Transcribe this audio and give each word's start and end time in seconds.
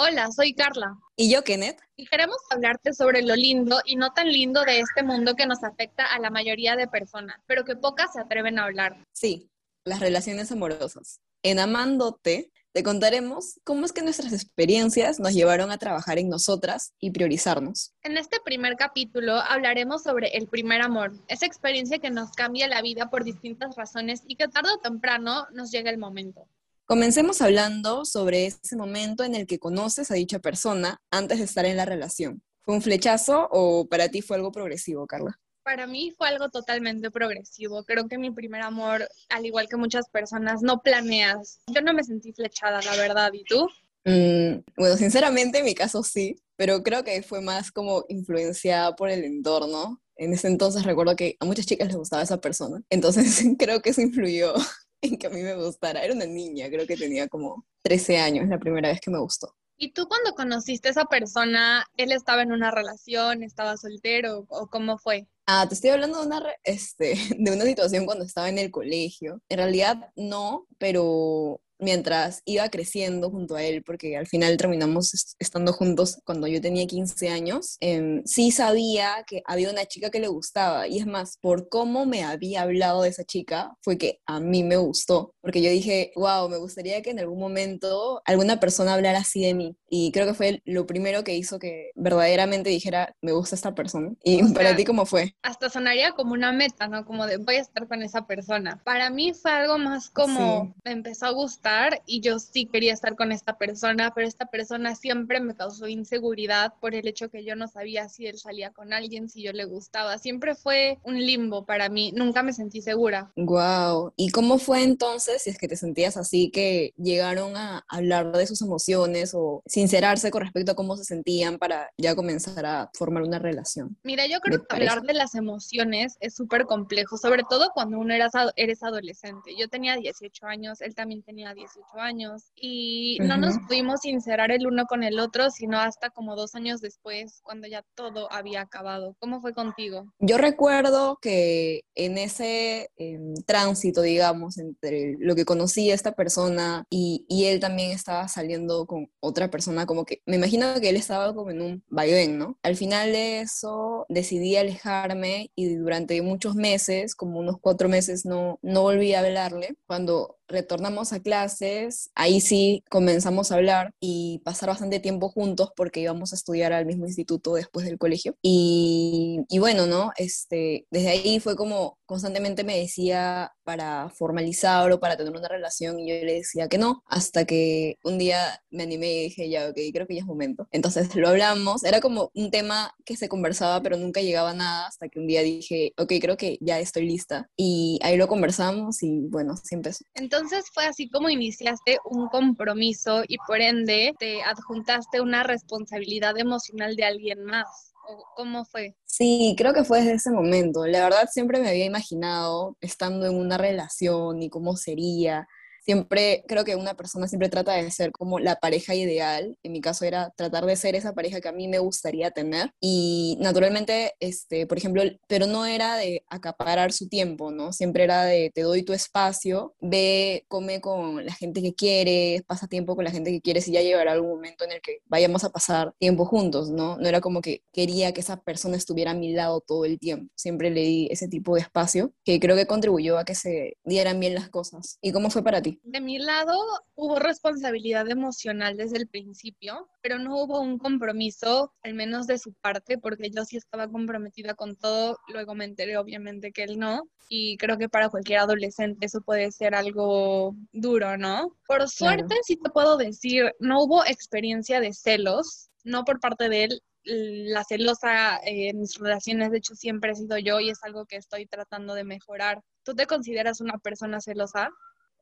Hola, 0.00 0.30
soy 0.30 0.54
Carla. 0.54 0.96
Y 1.16 1.28
yo, 1.28 1.42
Kenneth. 1.42 1.80
Y 1.96 2.06
queremos 2.06 2.36
hablarte 2.50 2.94
sobre 2.94 3.20
lo 3.20 3.34
lindo 3.34 3.80
y 3.84 3.96
no 3.96 4.12
tan 4.12 4.28
lindo 4.28 4.62
de 4.62 4.78
este 4.78 5.02
mundo 5.02 5.34
que 5.34 5.44
nos 5.44 5.64
afecta 5.64 6.04
a 6.04 6.20
la 6.20 6.30
mayoría 6.30 6.76
de 6.76 6.86
personas, 6.86 7.36
pero 7.48 7.64
que 7.64 7.74
pocas 7.74 8.12
se 8.12 8.20
atreven 8.20 8.60
a 8.60 8.66
hablar. 8.66 9.04
Sí, 9.12 9.50
las 9.84 9.98
relaciones 9.98 10.52
amorosas. 10.52 11.18
En 11.42 11.58
Amándote 11.58 12.52
te 12.72 12.84
contaremos 12.84 13.58
cómo 13.64 13.86
es 13.86 13.92
que 13.92 14.02
nuestras 14.02 14.32
experiencias 14.32 15.18
nos 15.18 15.34
llevaron 15.34 15.72
a 15.72 15.78
trabajar 15.78 16.20
en 16.20 16.28
nosotras 16.28 16.92
y 17.00 17.10
priorizarnos. 17.10 17.92
En 18.04 18.16
este 18.16 18.38
primer 18.44 18.76
capítulo 18.76 19.34
hablaremos 19.34 20.04
sobre 20.04 20.28
el 20.36 20.46
primer 20.46 20.80
amor, 20.80 21.12
esa 21.26 21.46
experiencia 21.46 21.98
que 21.98 22.10
nos 22.10 22.30
cambia 22.30 22.68
la 22.68 22.82
vida 22.82 23.10
por 23.10 23.24
distintas 23.24 23.74
razones 23.74 24.22
y 24.28 24.36
que 24.36 24.46
tarde 24.46 24.70
o 24.74 24.78
temprano 24.78 25.48
nos 25.52 25.72
llega 25.72 25.90
el 25.90 25.98
momento. 25.98 26.46
Comencemos 26.88 27.42
hablando 27.42 28.06
sobre 28.06 28.46
ese 28.46 28.74
momento 28.74 29.22
en 29.22 29.34
el 29.34 29.46
que 29.46 29.58
conoces 29.58 30.10
a 30.10 30.14
dicha 30.14 30.38
persona 30.38 31.02
antes 31.10 31.36
de 31.36 31.44
estar 31.44 31.66
en 31.66 31.76
la 31.76 31.84
relación. 31.84 32.42
¿Fue 32.62 32.74
un 32.74 32.80
flechazo 32.80 33.46
o 33.50 33.86
para 33.86 34.08
ti 34.08 34.22
fue 34.22 34.38
algo 34.38 34.50
progresivo, 34.52 35.06
Carla? 35.06 35.38
Para 35.62 35.86
mí 35.86 36.14
fue 36.16 36.28
algo 36.28 36.48
totalmente 36.48 37.10
progresivo. 37.10 37.84
Creo 37.84 38.08
que 38.08 38.16
mi 38.16 38.30
primer 38.30 38.62
amor, 38.62 39.06
al 39.28 39.44
igual 39.44 39.68
que 39.68 39.76
muchas 39.76 40.08
personas, 40.08 40.62
no 40.62 40.80
planeas. 40.80 41.60
Yo 41.66 41.82
no 41.82 41.92
me 41.92 42.02
sentí 42.02 42.32
flechada, 42.32 42.80
la 42.80 42.96
verdad. 42.96 43.32
¿Y 43.34 43.44
tú? 43.44 43.68
Mm, 44.06 44.64
bueno, 44.78 44.96
sinceramente 44.96 45.58
en 45.58 45.66
mi 45.66 45.74
caso 45.74 46.02
sí, 46.02 46.36
pero 46.56 46.82
creo 46.82 47.04
que 47.04 47.20
fue 47.22 47.42
más 47.42 47.70
como 47.70 48.06
influenciada 48.08 48.96
por 48.96 49.10
el 49.10 49.24
entorno. 49.24 50.00
En 50.16 50.32
ese 50.32 50.48
entonces 50.48 50.84
recuerdo 50.84 51.16
que 51.16 51.36
a 51.38 51.44
muchas 51.44 51.66
chicas 51.66 51.88
les 51.88 51.96
gustaba 51.96 52.22
esa 52.22 52.40
persona, 52.40 52.82
entonces 52.88 53.44
creo 53.58 53.82
que 53.82 53.90
eso 53.90 54.00
influyó 54.00 54.54
en 55.02 55.18
que 55.18 55.26
a 55.26 55.30
mí 55.30 55.42
me 55.42 55.54
gustara. 55.54 56.04
Era 56.04 56.14
una 56.14 56.26
niña, 56.26 56.68
creo 56.68 56.86
que 56.86 56.96
tenía 56.96 57.28
como 57.28 57.64
13 57.82 58.18
años 58.18 58.48
la 58.48 58.58
primera 58.58 58.88
vez 58.88 59.00
que 59.00 59.10
me 59.10 59.18
gustó. 59.18 59.54
¿Y 59.80 59.92
tú 59.92 60.08
cuando 60.08 60.34
conociste 60.34 60.88
a 60.88 60.90
esa 60.90 61.04
persona, 61.04 61.86
él 61.96 62.10
estaba 62.10 62.42
en 62.42 62.50
una 62.50 62.72
relación, 62.72 63.44
estaba 63.44 63.76
soltero 63.76 64.44
o 64.48 64.66
cómo 64.66 64.98
fue? 64.98 65.28
Ah, 65.46 65.66
te 65.68 65.74
estoy 65.74 65.90
hablando 65.90 66.20
de 66.20 66.26
una, 66.26 66.42
este, 66.64 67.14
de 67.38 67.52
una 67.52 67.64
situación 67.64 68.04
cuando 68.04 68.24
estaba 68.24 68.48
en 68.48 68.58
el 68.58 68.72
colegio. 68.72 69.40
En 69.48 69.58
realidad 69.58 70.10
no, 70.16 70.66
pero 70.78 71.60
mientras 71.78 72.42
iba 72.44 72.68
creciendo 72.68 73.30
junto 73.30 73.56
a 73.56 73.62
él, 73.62 73.82
porque 73.82 74.16
al 74.16 74.26
final 74.26 74.56
terminamos 74.56 75.36
estando 75.38 75.72
juntos 75.72 76.20
cuando 76.24 76.46
yo 76.46 76.60
tenía 76.60 76.86
15 76.86 77.28
años, 77.28 77.76
em, 77.80 78.22
sí 78.24 78.50
sabía 78.50 79.24
que 79.26 79.42
había 79.46 79.70
una 79.70 79.86
chica 79.86 80.10
que 80.10 80.20
le 80.20 80.28
gustaba. 80.28 80.88
Y 80.88 80.98
es 80.98 81.06
más, 81.06 81.38
por 81.40 81.68
cómo 81.68 82.06
me 82.06 82.24
había 82.24 82.62
hablado 82.62 83.02
de 83.02 83.10
esa 83.10 83.24
chica, 83.24 83.76
fue 83.82 83.98
que 83.98 84.20
a 84.26 84.40
mí 84.40 84.62
me 84.62 84.76
gustó. 84.76 85.34
Porque 85.40 85.62
yo 85.62 85.70
dije, 85.70 86.12
wow, 86.16 86.48
me 86.48 86.56
gustaría 86.56 87.02
que 87.02 87.10
en 87.10 87.20
algún 87.20 87.38
momento 87.38 88.20
alguna 88.24 88.60
persona 88.60 88.94
hablara 88.94 89.20
así 89.20 89.42
de 89.42 89.54
mí. 89.54 89.76
Y 89.88 90.12
creo 90.12 90.26
que 90.26 90.34
fue 90.34 90.62
lo 90.64 90.86
primero 90.86 91.24
que 91.24 91.34
hizo 91.34 91.58
que 91.58 91.90
verdaderamente 91.94 92.70
dijera, 92.70 93.14
me 93.22 93.32
gusta 93.32 93.54
esta 93.54 93.74
persona. 93.74 94.12
¿Y 94.22 94.42
para 94.52 94.76
ti 94.76 94.84
cómo 94.84 95.06
fue? 95.06 95.34
Hasta 95.42 95.70
sonaría 95.70 96.12
como 96.12 96.32
una 96.32 96.52
meta, 96.52 96.88
¿no? 96.88 97.04
Como 97.04 97.26
de 97.26 97.38
voy 97.38 97.56
a 97.56 97.60
estar 97.60 97.86
con 97.88 98.02
esa 98.02 98.26
persona. 98.26 98.80
Para 98.84 99.10
mí 99.10 99.32
fue 99.32 99.50
algo 99.50 99.78
más 99.78 100.10
como 100.10 100.74
me 100.84 100.92
empezó 100.92 101.26
a 101.26 101.30
gustar 101.30 101.67
y 102.06 102.20
yo 102.20 102.38
sí 102.38 102.66
quería 102.66 102.92
estar 102.92 103.16
con 103.16 103.32
esta 103.32 103.58
persona, 103.58 104.12
pero 104.14 104.26
esta 104.26 104.46
persona 104.46 104.94
siempre 104.94 105.40
me 105.40 105.54
causó 105.54 105.86
inseguridad 105.88 106.74
por 106.80 106.94
el 106.94 107.06
hecho 107.06 107.30
que 107.30 107.44
yo 107.44 107.56
no 107.56 107.68
sabía 107.68 108.08
si 108.08 108.26
él 108.26 108.38
salía 108.38 108.70
con 108.70 108.92
alguien, 108.92 109.28
si 109.28 109.42
yo 109.42 109.52
le 109.52 109.64
gustaba. 109.64 110.18
Siempre 110.18 110.54
fue 110.54 110.98
un 111.04 111.18
limbo 111.18 111.66
para 111.66 111.88
mí, 111.88 112.12
nunca 112.14 112.42
me 112.42 112.52
sentí 112.52 112.80
segura. 112.80 113.32
Wow. 113.36 114.12
¿Y 114.16 114.30
cómo 114.30 114.58
fue 114.58 114.82
entonces, 114.82 115.42
si 115.42 115.50
es 115.50 115.58
que 115.58 115.68
te 115.68 115.76
sentías 115.76 116.16
así, 116.16 116.50
que 116.50 116.94
llegaron 116.96 117.56
a 117.56 117.84
hablar 117.88 118.32
de 118.32 118.46
sus 118.46 118.62
emociones 118.62 119.32
o 119.34 119.62
sincerarse 119.66 120.30
con 120.30 120.42
respecto 120.42 120.72
a 120.72 120.76
cómo 120.76 120.96
se 120.96 121.04
sentían 121.04 121.58
para 121.58 121.90
ya 121.98 122.14
comenzar 122.14 122.64
a 122.64 122.90
formar 122.94 123.22
una 123.22 123.38
relación? 123.38 123.96
Mira, 124.02 124.26
yo 124.26 124.40
creo 124.40 124.64
que 124.64 124.74
hablar 124.74 125.02
de 125.02 125.14
las 125.14 125.34
emociones 125.34 126.16
es 126.20 126.34
súper 126.34 126.64
complejo, 126.64 127.16
sobre 127.18 127.42
todo 127.48 127.70
cuando 127.74 127.98
uno 127.98 128.14
eres, 128.14 128.32
eres 128.56 128.82
adolescente. 128.82 129.54
Yo 129.58 129.68
tenía 129.68 129.96
18 129.96 130.46
años, 130.46 130.80
él 130.80 130.94
también 130.94 131.22
tenía 131.22 131.54
18 131.58 131.98
años 131.98 132.50
y 132.54 133.18
no 133.20 133.36
nos 133.36 133.58
pudimos 133.66 134.00
sincerar 134.00 134.50
el 134.50 134.66
uno 134.66 134.86
con 134.86 135.02
el 135.02 135.18
otro, 135.18 135.50
sino 135.50 135.78
hasta 135.78 136.10
como 136.10 136.36
dos 136.36 136.54
años 136.54 136.80
después, 136.80 137.40
cuando 137.42 137.66
ya 137.66 137.84
todo 137.94 138.32
había 138.32 138.62
acabado. 138.62 139.16
¿Cómo 139.18 139.40
fue 139.40 139.52
contigo? 139.52 140.12
Yo 140.18 140.38
recuerdo 140.38 141.18
que 141.20 141.82
en 141.94 142.18
ese 142.18 142.90
em, 142.96 143.34
tránsito, 143.46 144.02
digamos, 144.02 144.58
entre 144.58 145.16
lo 145.18 145.34
que 145.34 145.44
conocí 145.44 145.90
a 145.90 145.94
esta 145.94 146.12
persona 146.12 146.84
y, 146.90 147.26
y, 147.28 147.46
él 147.46 147.60
también 147.60 147.90
estaba 147.90 148.28
saliendo 148.28 148.86
con 148.86 149.10
otra 149.20 149.50
persona, 149.50 149.86
como 149.86 150.04
que 150.04 150.22
me 150.26 150.36
imagino 150.36 150.80
que 150.80 150.90
él 150.90 150.96
estaba 150.96 151.34
como 151.34 151.50
en 151.50 151.62
un 151.62 151.84
vaivén, 151.88 152.38
¿no? 152.38 152.58
Al 152.62 152.76
final 152.76 153.12
de 153.12 153.40
eso 153.40 154.06
decidí 154.08 154.56
alejarme 154.56 155.50
y 155.54 155.74
durante 155.74 156.20
muchos 156.22 156.54
meses, 156.54 157.14
como 157.14 157.40
unos 157.40 157.56
cuatro 157.60 157.88
meses, 157.88 158.24
no, 158.24 158.58
no 158.62 158.82
volví 158.82 159.14
a 159.14 159.20
hablarle. 159.20 159.76
Cuando 159.86 160.37
retornamos 160.48 161.12
a 161.12 161.20
clases, 161.20 162.10
ahí 162.14 162.40
sí 162.40 162.82
comenzamos 162.90 163.52
a 163.52 163.56
hablar 163.56 163.92
y 164.00 164.40
pasar 164.44 164.70
bastante 164.70 165.00
tiempo 165.00 165.28
juntos 165.28 165.70
porque 165.76 166.00
íbamos 166.00 166.32
a 166.32 166.36
estudiar 166.36 166.72
al 166.72 166.86
mismo 166.86 167.06
instituto 167.06 167.54
después 167.54 167.86
del 167.86 167.98
colegio. 167.98 168.36
Y, 168.42 169.44
bueno, 169.58 169.86
¿no? 169.86 170.12
Este, 170.16 170.86
desde 170.90 171.10
ahí 171.10 171.40
fue 171.40 171.56
como 171.56 171.97
constantemente 172.08 172.64
me 172.64 172.78
decía 172.78 173.52
para 173.64 174.08
formalizar 174.08 174.90
o 174.90 174.98
para 174.98 175.16
tener 175.16 175.32
una 175.32 175.46
relación 175.46 176.00
y 176.00 176.08
yo 176.08 176.24
le 176.24 176.34
decía 176.36 176.68
que 176.68 176.78
no, 176.78 177.02
hasta 177.06 177.44
que 177.44 177.98
un 178.02 178.16
día 178.16 178.62
me 178.70 178.84
animé 178.84 179.12
y 179.12 179.22
dije, 179.24 179.50
ya, 179.50 179.68
ok, 179.68 179.76
creo 179.92 180.06
que 180.06 180.14
ya 180.14 180.22
es 180.22 180.26
momento. 180.26 180.66
Entonces 180.72 181.14
lo 181.14 181.28
hablamos, 181.28 181.84
era 181.84 182.00
como 182.00 182.30
un 182.34 182.50
tema 182.50 182.94
que 183.04 183.16
se 183.16 183.28
conversaba 183.28 183.82
pero 183.82 183.98
nunca 183.98 184.22
llegaba 184.22 184.50
a 184.50 184.54
nada 184.54 184.86
hasta 184.86 185.08
que 185.08 185.18
un 185.18 185.26
día 185.26 185.42
dije, 185.42 185.92
ok, 185.98 186.14
creo 186.20 186.38
que 186.38 186.56
ya 186.62 186.80
estoy 186.80 187.06
lista. 187.06 187.50
Y 187.56 187.98
ahí 188.02 188.16
lo 188.16 188.26
conversamos 188.26 189.02
y 189.02 189.26
bueno, 189.28 189.54
sí 189.56 189.74
empezó. 189.74 190.04
Entonces 190.14 190.64
fue 190.72 190.86
así 190.86 191.10
como 191.10 191.28
iniciaste 191.28 191.98
un 192.04 192.28
compromiso 192.28 193.22
y 193.28 193.36
por 193.46 193.60
ende 193.60 194.14
te 194.18 194.42
adjuntaste 194.42 195.20
una 195.20 195.42
responsabilidad 195.42 196.38
emocional 196.38 196.96
de 196.96 197.04
alguien 197.04 197.44
más. 197.44 197.92
¿Cómo 198.36 198.64
fue? 198.64 198.96
Sí, 199.04 199.54
creo 199.58 199.72
que 199.74 199.84
fue 199.84 199.98
desde 199.98 200.14
ese 200.14 200.30
momento. 200.30 200.86
La 200.86 201.02
verdad 201.02 201.28
siempre 201.30 201.60
me 201.60 201.68
había 201.68 201.84
imaginado 201.84 202.76
estando 202.80 203.26
en 203.26 203.36
una 203.36 203.58
relación 203.58 204.42
y 204.42 204.48
cómo 204.48 204.76
sería, 204.76 205.48
siempre 205.88 206.44
creo 206.46 206.66
que 206.66 206.76
una 206.76 206.92
persona 206.92 207.28
siempre 207.28 207.48
trata 207.48 207.72
de 207.72 207.90
ser 207.90 208.12
como 208.12 208.38
la 208.38 208.56
pareja 208.56 208.94
ideal. 208.94 209.56
En 209.62 209.72
mi 209.72 209.80
caso 209.80 210.04
era 210.04 210.30
tratar 210.36 210.66
de 210.66 210.76
ser 210.76 210.94
esa 210.94 211.14
pareja 211.14 211.40
que 211.40 211.48
a 211.48 211.52
mí 211.52 211.66
me 211.66 211.78
gustaría 211.78 212.30
tener. 212.30 212.72
Y 212.78 213.38
naturalmente, 213.40 214.12
este, 214.20 214.66
por 214.66 214.76
ejemplo, 214.76 215.02
pero 215.28 215.46
no 215.46 215.64
era 215.64 215.96
de 215.96 216.24
acaparar 216.28 216.92
su 216.92 217.08
tiempo, 217.08 217.50
¿no? 217.50 217.72
Siempre 217.72 218.04
era 218.04 218.26
de 218.26 218.50
te 218.54 218.62
doy 218.62 218.82
tu 218.82 218.92
espacio, 218.92 219.74
ve, 219.80 220.44
come 220.48 220.82
con 220.82 221.24
la 221.24 221.32
gente 221.32 221.62
que 221.62 221.74
quieres, 221.74 222.42
pasa 222.42 222.66
tiempo 222.66 222.94
con 222.94 223.06
la 223.06 223.10
gente 223.10 223.30
que 223.30 223.40
quieres 223.40 223.66
y 223.66 223.72
ya 223.72 223.80
llegará 223.80 224.12
algún 224.12 224.28
momento 224.28 224.66
en 224.66 224.72
el 224.72 224.82
que 224.82 224.98
vayamos 225.06 225.44
a 225.44 225.50
pasar 225.50 225.94
tiempo 225.98 226.26
juntos, 226.26 226.68
¿no? 226.68 226.98
No 226.98 227.08
era 227.08 227.22
como 227.22 227.40
que 227.40 227.62
quería 227.72 228.12
que 228.12 228.20
esa 228.20 228.42
persona 228.42 228.76
estuviera 228.76 229.12
a 229.12 229.14
mi 229.14 229.32
lado 229.32 229.62
todo 229.62 229.86
el 229.86 229.98
tiempo. 229.98 230.30
Siempre 230.36 230.68
le 230.68 230.82
di 230.82 231.08
ese 231.10 231.28
tipo 231.28 231.54
de 231.54 231.62
espacio 231.62 232.12
que 232.26 232.38
creo 232.40 232.56
que 232.56 232.66
contribuyó 232.66 233.16
a 233.16 233.24
que 233.24 233.34
se 233.34 233.78
dieran 233.84 234.20
bien 234.20 234.34
las 234.34 234.50
cosas. 234.50 234.98
¿Y 235.00 235.12
cómo 235.12 235.30
fue 235.30 235.42
para 235.42 235.62
ti? 235.62 235.77
De 235.82 236.00
mi 236.00 236.18
lado 236.18 236.54
hubo 236.94 237.18
responsabilidad 237.18 238.08
emocional 238.08 238.76
desde 238.76 238.98
el 238.98 239.08
principio, 239.08 239.88
pero 240.02 240.18
no 240.18 240.42
hubo 240.42 240.60
un 240.60 240.78
compromiso, 240.78 241.72
al 241.82 241.94
menos 241.94 242.26
de 242.26 242.38
su 242.38 242.52
parte, 242.54 242.98
porque 242.98 243.30
yo 243.30 243.44
sí 243.44 243.56
estaba 243.56 243.88
comprometida 243.88 244.54
con 244.54 244.76
todo, 244.76 245.18
luego 245.28 245.54
me 245.54 245.64
enteré 245.64 245.96
obviamente 245.96 246.52
que 246.52 246.64
él 246.64 246.78
no, 246.78 247.08
y 247.28 247.56
creo 247.56 247.78
que 247.78 247.88
para 247.88 248.08
cualquier 248.08 248.40
adolescente 248.40 249.06
eso 249.06 249.20
puede 249.20 249.50
ser 249.52 249.74
algo 249.74 250.54
duro, 250.72 251.16
¿no? 251.16 251.56
Por 251.66 251.88
suerte 251.88 252.36
sí 252.44 252.56
te 252.56 252.70
puedo 252.70 252.96
decir, 252.96 253.52
no 253.60 253.82
hubo 253.82 254.04
experiencia 254.04 254.80
de 254.80 254.92
celos, 254.92 255.70
no 255.84 256.04
por 256.04 256.20
parte 256.20 256.48
de 256.48 256.64
él, 256.64 256.82
la 257.04 257.64
celosa 257.64 258.38
en 258.44 258.80
mis 258.80 258.98
relaciones, 258.98 259.50
de 259.50 259.58
hecho, 259.58 259.74
siempre 259.74 260.12
he 260.12 260.14
sido 260.14 260.36
yo 260.38 260.60
y 260.60 260.70
es 260.70 260.78
algo 260.82 261.06
que 261.06 261.16
estoy 261.16 261.46
tratando 261.46 261.94
de 261.94 262.04
mejorar. 262.04 262.62
¿Tú 262.82 262.94
te 262.94 263.06
consideras 263.06 263.60
una 263.60 263.78
persona 263.78 264.20
celosa? 264.20 264.68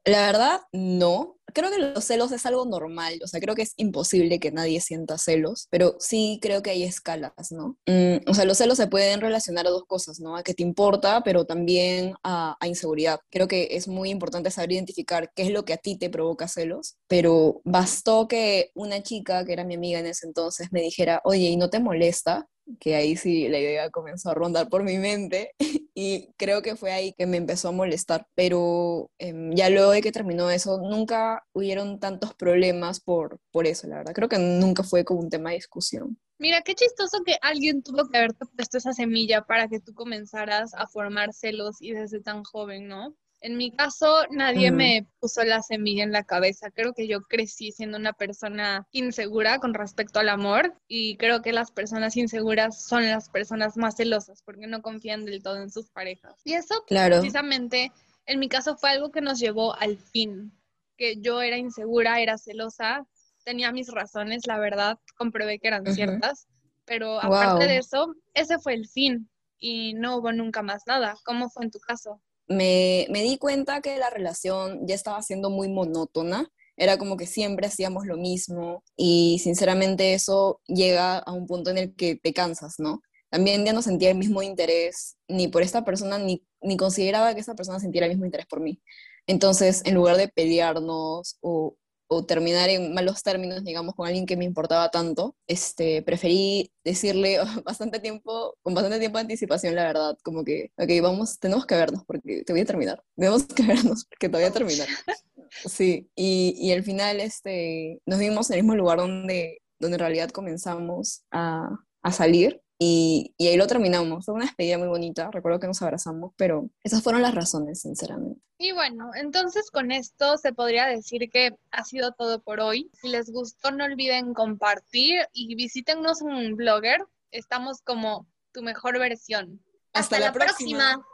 La 0.06 0.24
verdad, 0.26 0.60
no. 0.72 1.36
Creo 1.52 1.70
que 1.70 1.78
los 1.78 2.04
celos 2.04 2.30
es 2.32 2.44
algo 2.46 2.64
normal, 2.66 3.18
o 3.24 3.26
sea, 3.26 3.40
creo 3.40 3.54
que 3.54 3.62
es 3.62 3.72
imposible 3.76 4.38
que 4.38 4.52
nadie 4.52 4.80
sienta 4.80 5.16
celos, 5.16 5.68
pero 5.70 5.96
sí 5.98 6.38
creo 6.42 6.62
que 6.62 6.70
hay 6.70 6.82
escalas, 6.82 7.32
¿no? 7.50 7.78
Mm, 7.86 8.28
o 8.28 8.34
sea, 8.34 8.44
los 8.44 8.58
celos 8.58 8.76
se 8.76 8.88
pueden 8.88 9.20
relacionar 9.22 9.66
a 9.66 9.70
dos 9.70 9.84
cosas, 9.86 10.20
¿no? 10.20 10.36
A 10.36 10.42
que 10.42 10.54
te 10.54 10.62
importa, 10.62 11.22
pero 11.24 11.46
también 11.46 12.14
a, 12.22 12.56
a, 12.60 12.68
inseguridad. 12.68 13.20
Creo 13.30 13.48
que 13.48 13.68
es 13.72 13.88
muy 13.88 14.10
importante 14.10 14.50
saber 14.50 14.72
identificar 14.72 15.32
qué 15.34 15.44
es 15.44 15.50
lo 15.50 15.64
que 15.64 15.72
a 15.72 15.78
ti 15.78 15.96
te 15.96 16.10
provoca 16.10 16.46
celos, 16.46 16.96
pero 17.08 17.62
bastó 17.64 18.28
que 18.28 18.70
una 18.74 19.02
chica, 19.02 19.44
que 19.44 19.54
era 19.54 19.64
mi 19.64 19.74
amiga 19.74 19.98
en 19.98 20.06
ese 20.06 20.26
entonces, 20.26 20.68
me 20.72 20.82
dijera, 20.82 21.22
oye, 21.24 21.48
¿y 21.48 21.56
no 21.56 21.70
te 21.70 21.80
molesta? 21.80 22.48
Que 22.80 22.94
ahí 22.94 23.16
sí 23.16 23.48
la 23.48 23.58
idea 23.58 23.90
comenzó 23.90 24.30
a 24.30 24.34
rondar 24.34 24.68
por 24.68 24.82
mi 24.82 24.98
mente 24.98 25.52
y 25.94 26.32
creo 26.36 26.62
que 26.62 26.76
fue 26.76 26.92
ahí 26.92 27.12
que 27.12 27.26
me 27.26 27.36
empezó 27.36 27.68
a 27.68 27.72
molestar, 27.72 28.26
pero 28.34 29.10
em, 29.18 29.54
ya 29.54 29.70
luego 29.70 29.90
de 29.90 30.02
que 30.02 30.12
terminó 30.12 30.50
eso, 30.50 30.78
nunca 30.78 31.44
hubieron 31.52 32.00
tantos 32.00 32.34
problemas 32.34 33.00
por, 33.00 33.38
por 33.50 33.66
eso, 33.66 33.86
la 33.86 33.98
verdad. 33.98 34.12
Creo 34.14 34.28
que 34.28 34.38
nunca 34.38 34.82
fue 34.82 35.04
como 35.04 35.20
un 35.20 35.30
tema 35.30 35.50
de 35.50 35.56
discusión. 35.56 36.18
Mira, 36.38 36.60
qué 36.62 36.74
chistoso 36.74 37.22
que 37.24 37.36
alguien 37.40 37.82
tuvo 37.82 38.08
que 38.08 38.18
haberte 38.18 38.44
puesto 38.54 38.76
esa 38.76 38.92
semilla 38.92 39.42
para 39.42 39.68
que 39.68 39.80
tú 39.80 39.94
comenzaras 39.94 40.74
a 40.74 40.86
formar 40.86 41.32
celos 41.32 41.76
y 41.80 41.92
desde 41.92 42.20
tan 42.20 42.44
joven, 42.44 42.88
¿no? 42.88 43.16
En 43.40 43.56
mi 43.56 43.70
caso, 43.70 44.24
nadie 44.30 44.72
me 44.72 45.06
puso 45.20 45.44
la 45.44 45.62
semilla 45.62 46.02
en 46.02 46.10
la 46.10 46.24
cabeza. 46.24 46.70
Creo 46.70 46.94
que 46.94 47.06
yo 47.06 47.22
crecí 47.22 47.70
siendo 47.70 47.98
una 47.98 48.12
persona 48.12 48.86
insegura 48.92 49.58
con 49.58 49.74
respecto 49.74 50.18
al 50.18 50.30
amor 50.30 50.74
y 50.88 51.16
creo 51.16 51.42
que 51.42 51.52
las 51.52 51.70
personas 51.70 52.16
inseguras 52.16 52.82
son 52.82 53.06
las 53.06 53.28
personas 53.28 53.76
más 53.76 53.96
celosas 53.96 54.42
porque 54.42 54.66
no 54.66 54.82
confían 54.82 55.24
del 55.24 55.42
todo 55.42 55.62
en 55.62 55.70
sus 55.70 55.90
parejas. 55.90 56.34
Y 56.44 56.54
eso 56.54 56.82
precisamente 56.86 57.92
en 58.26 58.40
mi 58.40 58.48
caso 58.48 58.76
fue 58.76 58.90
algo 58.90 59.10
que 59.10 59.20
nos 59.20 59.38
llevó 59.38 59.74
al 59.76 59.98
fin, 59.98 60.52
que 60.96 61.20
yo 61.20 61.40
era 61.40 61.56
insegura, 61.56 62.20
era 62.20 62.38
celosa, 62.38 63.06
tenía 63.44 63.70
mis 63.70 63.88
razones, 63.92 64.46
la 64.46 64.58
verdad, 64.58 64.98
comprobé 65.16 65.60
que 65.60 65.68
eran 65.68 65.86
ciertas, 65.94 66.48
pero 66.84 67.20
aparte 67.20 67.66
de 67.66 67.78
eso, 67.78 68.14
ese 68.34 68.58
fue 68.58 68.74
el 68.74 68.88
fin 68.88 69.30
y 69.58 69.94
no 69.94 70.16
hubo 70.16 70.32
nunca 70.32 70.62
más 70.62 70.82
nada. 70.86 71.16
¿Cómo 71.24 71.48
fue 71.48 71.64
en 71.64 71.70
tu 71.70 71.78
caso? 71.78 72.20
Me, 72.48 73.06
di 73.10 73.38
cuenta 73.38 73.80
que 73.80 73.98
la 73.98 74.10
relación 74.10 74.86
ya 74.86 74.94
estaba 74.94 75.22
siendo 75.22 75.50
muy 75.50 75.68
monótona. 75.68 76.48
Era 76.76 76.98
como 76.98 77.16
que 77.16 77.26
siempre 77.26 77.66
hacíamos 77.66 78.06
lo 78.06 78.16
mismo 78.16 78.84
y 78.96 79.40
sinceramente 79.42 80.12
eso 80.12 80.60
llega 80.66 81.18
a 81.18 81.32
un 81.32 81.46
punto 81.46 81.70
en 81.70 81.78
el 81.78 81.94
que 81.94 82.16
te 82.16 82.34
cansas, 82.34 82.74
¿no? 82.78 83.00
También 83.30 83.64
ya 83.64 83.72
no 83.72 83.82
sentía 83.82 84.10
el 84.10 84.18
mismo 84.18 84.42
interés 84.42 85.16
ni 85.26 85.48
por 85.48 85.62
esta 85.62 85.84
persona, 85.84 86.18
ni, 86.18 86.44
ni 86.60 86.76
consideraba 86.76 87.34
que 87.34 87.40
esta 87.40 87.54
persona 87.54 87.80
sintiera 87.80 88.06
el 88.06 88.12
mismo 88.12 88.26
interés 88.26 88.46
por 88.46 88.60
mí. 88.60 88.80
Entonces, 89.26 89.82
en 89.84 89.94
lugar 89.94 90.16
de 90.16 90.28
pelearnos 90.28 91.38
o, 91.40 91.76
o 92.08 92.24
terminar 92.24 92.68
en 92.70 92.94
malos 92.94 93.22
términos, 93.22 93.64
digamos, 93.64 93.94
con 93.94 94.06
alguien 94.06 94.26
que 94.26 94.36
me 94.36 94.44
importaba 94.44 94.90
tanto, 94.90 95.36
este, 95.46 96.02
preferí 96.02 96.72
decirle 96.84 97.38
bastante 97.64 98.00
tiempo, 98.00 98.56
con 98.62 98.74
bastante 98.74 98.98
tiempo 98.98 99.18
de 99.18 99.22
anticipación, 99.22 99.74
la 99.74 99.84
verdad, 99.84 100.16
como 100.22 100.44
que, 100.44 100.72
ok, 100.76 100.90
vamos, 101.02 101.38
tenemos 101.38 101.66
que 101.66 101.74
vernos 101.76 102.04
porque 102.04 102.44
te 102.44 102.52
voy 102.52 102.62
a 102.62 102.66
terminar, 102.66 103.02
tenemos 103.16 103.44
que 103.46 103.62
vernos 103.62 104.04
porque 104.04 104.28
te 104.28 104.36
voy 104.36 104.44
a 104.44 104.52
terminar. 104.52 104.88
Sí, 105.64 106.10
y, 106.14 106.54
y 106.58 106.72
al 106.72 106.82
final 106.82 107.20
este, 107.20 108.02
nos 108.04 108.18
vimos 108.18 108.50
en 108.50 108.56
el 108.58 108.62
mismo 108.62 108.74
lugar 108.74 108.98
donde, 108.98 109.62
donde 109.78 109.94
en 109.94 110.00
realidad 110.00 110.30
comenzamos 110.30 111.22
a, 111.30 111.70
a 112.02 112.12
salir 112.12 112.60
y, 112.78 113.34
y, 113.38 113.48
ahí 113.48 113.56
lo 113.56 113.66
terminamos. 113.66 114.26
Fue 114.26 114.34
una 114.34 114.44
despedida 114.44 114.78
muy 114.78 114.88
bonita. 114.88 115.30
Recuerdo 115.30 115.60
que 115.60 115.66
nos 115.66 115.80
abrazamos, 115.82 116.32
pero 116.36 116.68
esas 116.82 117.02
fueron 117.02 117.22
las 117.22 117.34
razones, 117.34 117.80
sinceramente. 117.80 118.40
Y 118.58 118.72
bueno, 118.72 119.10
entonces 119.14 119.70
con 119.70 119.92
esto 119.92 120.36
se 120.38 120.52
podría 120.52 120.86
decir 120.86 121.28
que 121.30 121.56
ha 121.70 121.84
sido 121.84 122.12
todo 122.12 122.40
por 122.40 122.60
hoy. 122.60 122.90
Si 122.94 123.08
les 123.08 123.30
gustó, 123.30 123.70
no 123.70 123.84
olviden 123.84 124.34
compartir 124.34 125.26
y 125.32 125.54
visítenos 125.54 126.22
un 126.22 126.56
blogger. 126.56 127.04
Estamos 127.30 127.82
como 127.82 128.26
tu 128.52 128.62
mejor 128.62 128.98
versión. 128.98 129.62
Hasta, 129.92 130.18
la, 130.18 130.32
próxima. 130.32 131.04